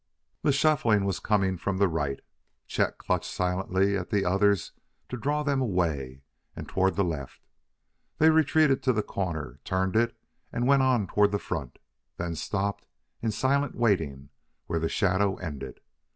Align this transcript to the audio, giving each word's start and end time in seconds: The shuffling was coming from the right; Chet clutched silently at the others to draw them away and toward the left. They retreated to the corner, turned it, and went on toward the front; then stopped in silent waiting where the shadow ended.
The 0.41 0.51
shuffling 0.51 1.05
was 1.05 1.19
coming 1.19 1.57
from 1.59 1.77
the 1.77 1.87
right; 1.87 2.19
Chet 2.65 2.97
clutched 2.97 3.29
silently 3.31 3.95
at 3.95 4.09
the 4.09 4.25
others 4.25 4.71
to 5.09 5.15
draw 5.15 5.43
them 5.43 5.61
away 5.61 6.23
and 6.55 6.67
toward 6.67 6.95
the 6.95 7.03
left. 7.03 7.39
They 8.17 8.31
retreated 8.31 8.81
to 8.81 8.93
the 8.93 9.03
corner, 9.03 9.59
turned 9.63 9.95
it, 9.95 10.17
and 10.51 10.65
went 10.65 10.81
on 10.81 11.05
toward 11.05 11.31
the 11.31 11.37
front; 11.37 11.77
then 12.17 12.33
stopped 12.33 12.87
in 13.21 13.29
silent 13.29 13.75
waiting 13.75 14.29
where 14.65 14.79
the 14.79 14.89
shadow 14.89 15.35
ended. 15.35 15.81